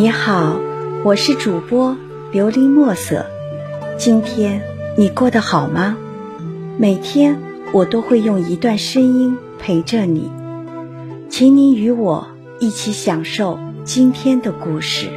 [0.00, 0.60] 你好，
[1.02, 1.96] 我是主播
[2.32, 3.26] 琉璃墨色。
[3.96, 4.62] 今天
[4.96, 5.96] 你过得好吗？
[6.78, 7.36] 每天
[7.72, 10.30] 我都会用一段声音陪着你，
[11.28, 12.28] 请你与我
[12.60, 15.08] 一起享受今天的故事。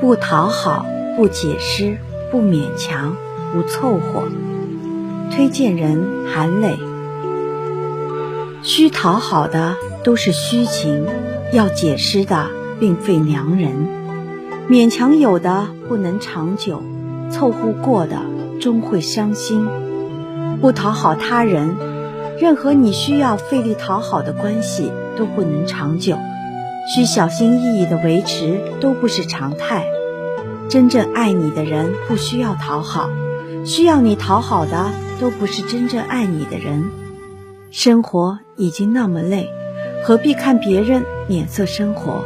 [0.00, 0.86] 不讨好，
[1.16, 1.98] 不解释，
[2.30, 3.16] 不勉强，
[3.52, 4.28] 不凑合。
[5.32, 6.78] 推荐人：韩磊。
[8.72, 9.74] 需讨好的
[10.04, 11.04] 都是虚情，
[11.52, 12.46] 要解释的
[12.78, 13.72] 并非良人。
[14.68, 16.80] 勉强有的不能长久，
[17.32, 18.20] 凑合过的
[18.60, 19.66] 终会伤心。
[20.60, 21.74] 不讨好他人，
[22.38, 26.16] 任何你需要费力讨好的关系都不能长久，
[26.94, 29.84] 需小心翼翼的维持都不是常态。
[30.68, 33.10] 真正爱你的人不需要讨好，
[33.64, 36.88] 需要你讨好的都不是真正爱你的人。
[37.70, 39.48] 生活已经那么累，
[40.02, 42.24] 何必看别人脸色生活？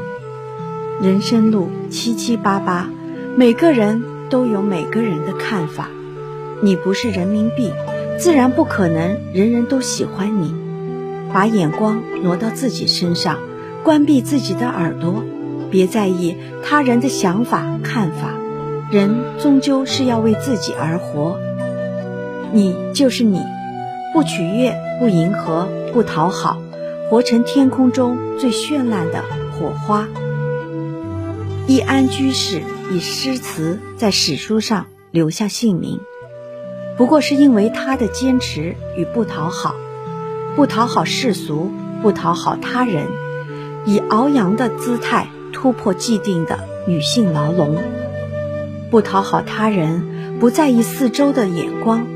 [1.03, 2.89] 人生路七七八八，
[3.36, 5.91] 每个人都有每个人的看法。
[6.62, 7.70] 你不是人民币，
[8.19, 10.55] 自然不可能人人都喜欢你。
[11.31, 13.36] 把眼光挪到自己身上，
[13.83, 15.23] 关闭自己的耳朵，
[15.70, 18.31] 别在意他人的想法看法。
[18.91, 21.39] 人终究是要为自己而活，
[22.51, 23.42] 你就是你。
[24.15, 26.62] 不取悦，不迎合，不讨好，
[27.11, 30.07] 活成天空中最绚烂的火花。
[31.67, 35.98] 易安居士以诗词在史书上留下姓名，
[36.97, 39.75] 不过是因为他的坚持与不讨好，
[40.55, 43.09] 不讨好世俗，不讨好他人，
[43.85, 47.83] 以昂扬的姿态突破既定的女性牢笼，
[48.92, 52.07] 不讨好他人，不在意四周的眼光。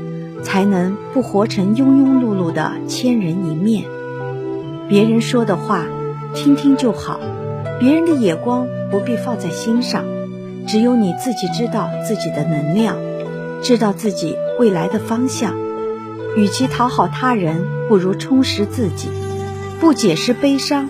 [0.43, 3.85] 才能不活成庸庸碌碌的千人一面。
[4.87, 5.85] 别人说的话，
[6.33, 7.19] 听听就好；
[7.79, 10.03] 别人的眼光不必放在心上。
[10.67, 12.95] 只有你自己知道自己的能量，
[13.61, 15.55] 知道自己未来的方向。
[16.35, 19.09] 与其讨好他人，不如充实自己。
[19.79, 20.89] 不解释悲伤，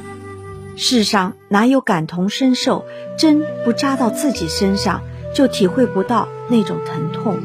[0.76, 2.86] 世上哪有感同身受？
[3.18, 5.02] 针不扎到自己身上，
[5.34, 7.38] 就体会不到那种疼痛。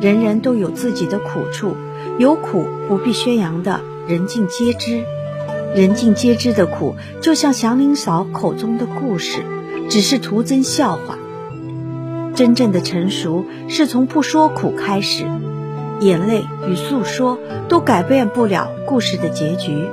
[0.00, 1.76] 人人都有自己的苦处，
[2.18, 5.04] 有苦不必宣扬的，人尽皆知。
[5.74, 9.44] 人尽皆知的苦，就像祥林嫂口中的故事，
[9.90, 11.18] 只是徒增笑话。
[12.34, 15.24] 真正的成熟，是从不说苦开始。
[16.00, 17.38] 眼泪与诉说
[17.68, 19.84] 都改变不了故事的结局。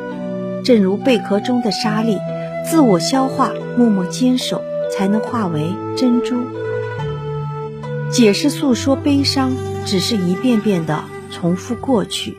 [0.63, 2.17] 正如贝壳中的沙粒，
[2.65, 6.37] 自我消化，默默坚守，才能化为珍珠。
[8.11, 9.51] 解释诉说悲伤。
[9.85, 12.35] 只是一遍遍的重复过去，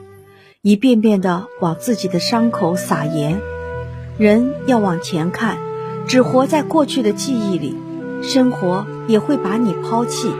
[0.60, 3.40] 一遍遍的往自己的伤口撒盐。
[4.18, 5.56] 人要往前看，
[6.06, 7.74] 只活在过去的记忆里，
[8.20, 10.30] 生活也会把你抛弃。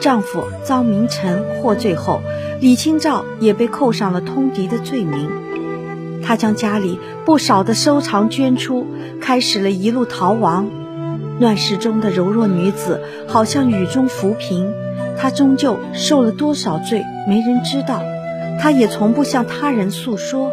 [0.00, 2.20] 丈夫遭明成获罪后，
[2.60, 5.30] 李清照也被扣上了通敌的罪名。
[6.20, 8.88] 她将家里不少的收藏捐出，
[9.20, 10.68] 开始了一路逃亡。
[11.40, 14.72] 乱世中的柔弱女子，好像雨中浮萍。
[15.16, 18.02] 她终究受了多少罪，没人知道。
[18.60, 20.50] 她也从不向他人诉说。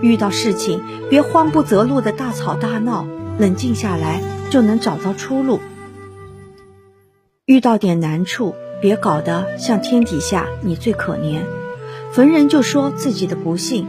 [0.00, 0.80] 遇到事情，
[1.10, 3.06] 别慌不择路的大吵大闹，
[3.38, 4.20] 冷静下来
[4.50, 5.60] 就能找到出路。
[7.46, 11.40] 遇到点难处，别搞得像天底下你最可怜，
[12.12, 13.86] 逢人就说自己的不幸。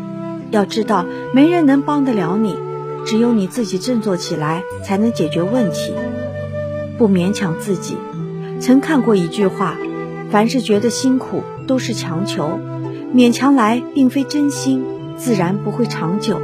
[0.52, 2.56] 要知道，没人能帮得了你，
[3.10, 5.92] 只有你自己振作起来，才能解决问题。
[6.96, 7.98] 不勉强自己。
[8.62, 9.76] 曾看过一句话。
[10.30, 12.60] 凡是觉得辛苦，都是强求，
[13.12, 14.86] 勉强来并非真心，
[15.18, 16.40] 自然不会长久。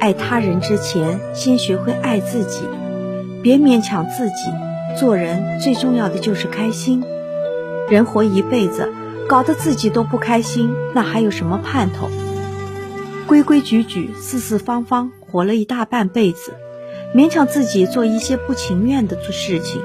[0.00, 2.64] 爱他人之前，先学会爱自己，
[3.40, 4.98] 别勉强自己。
[4.98, 7.04] 做人最重要的就是开心。
[7.88, 8.92] 人活一辈子，
[9.28, 12.10] 搞得自己都不开心，那还有什么盼头？
[13.28, 16.52] 规规矩矩、四四方方活了一大半辈子，
[17.14, 19.80] 勉强自己做一些不情愿的事情，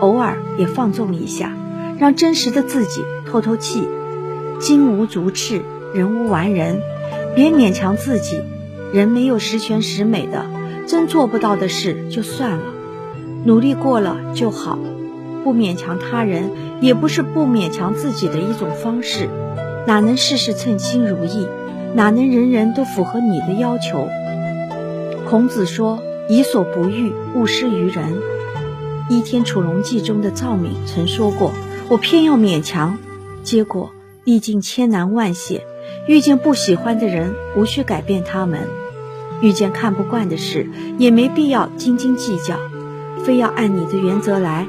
[0.00, 1.52] 偶尔也放纵一下。
[1.98, 3.88] 让真实的自己透透气。
[4.60, 6.80] 金无足赤，人无完人，
[7.34, 8.40] 别勉强自己。
[8.92, 10.46] 人没有十全十美的，
[10.86, 12.62] 真做不到的事就算了，
[13.44, 14.78] 努力过了就好。
[15.42, 19.28] 不勉强他人，也不是不勉强自己的一种方式。
[19.86, 21.48] 哪能事事称心如意？
[21.94, 24.06] 哪能人人都符合你的要求？
[25.28, 28.14] 孔子说：“己所不欲，勿施于人。”
[29.12, 31.52] 《倚天屠龙记》中的赵敏曾说过。
[31.90, 32.96] 我偏要勉强，
[33.42, 33.90] 结果
[34.24, 35.60] 历尽千难万险，
[36.06, 38.60] 遇见不喜欢的人，无需改变他们；
[39.42, 40.66] 遇见看不惯的事，
[40.96, 42.56] 也没必要斤斤计较，
[43.22, 44.66] 非要按你的原则来。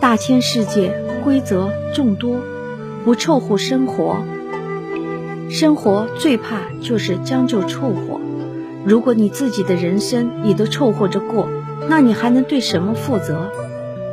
[0.00, 2.36] 大千世界，规则众多，
[3.04, 4.16] 不凑合生活。
[5.50, 8.18] 生活最怕就是将就凑合。
[8.86, 11.48] 如果你自己的人生你都凑合着过，
[11.88, 13.50] 那你还能对什么负责？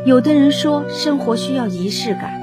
[0.04, 2.42] 有的人说，生活需要仪式感，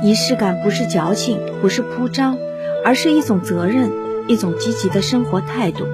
[0.00, 2.38] 仪式感不是矫情，不是铺张，
[2.84, 3.90] 而是一种责任，
[4.28, 5.86] 一种积极的生活态度。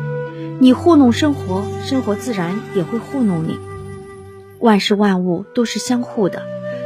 [0.59, 3.59] 你糊弄生活，生活自然也会糊弄你。
[4.59, 6.43] 万事万物都是相互的，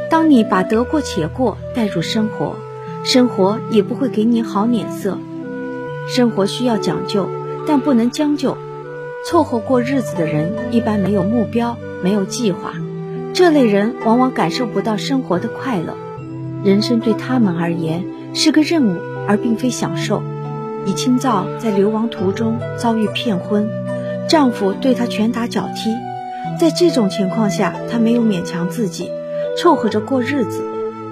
[0.09, 2.55] 当你把得过且过带入生活，
[3.03, 5.17] 生活也不会给你好脸色。
[6.07, 7.27] 生活需要讲究，
[7.67, 8.55] 但不能将就。
[9.29, 12.71] 凑合过日子的人一般没有目标，没有计划，
[13.33, 15.97] 这类人往往感受不到生活的快乐。
[16.63, 18.97] 人生对他们而言是个任务，
[19.27, 20.23] 而并非享受。
[20.85, 23.67] 李清照在流亡途中遭遇骗婚，
[24.29, 25.89] 丈夫对她拳打脚踢，
[26.57, 29.11] 在这种情况下，她没有勉强自己，
[29.57, 30.63] 凑合着过日子，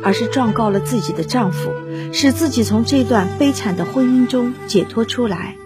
[0.01, 1.69] 而是状告了自己的丈夫，
[2.13, 5.57] 使自己从这段悲惨的婚姻中解脱出来。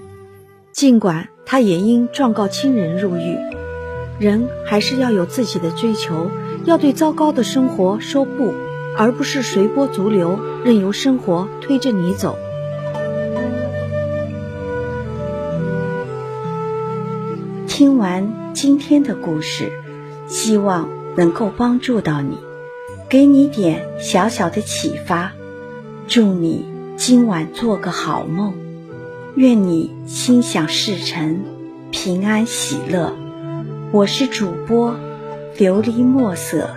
[0.71, 3.35] 尽管他也因状告亲人入狱，
[4.19, 6.29] 人还是要有自己的追求，
[6.65, 8.53] 要对糟糕的生活说不，
[8.95, 12.37] 而不是随波逐流，任由生活推着你走。
[17.67, 19.71] 听完今天的故事，
[20.27, 22.37] 希望能够帮助到你，
[23.09, 25.31] 给你点小小的启发。
[26.07, 28.68] 祝你今晚做个好梦。
[29.39, 31.39] 愿你心想事成，
[31.91, 33.15] 平安喜乐。
[33.93, 34.93] 我是主播
[35.57, 36.75] 琉璃墨色。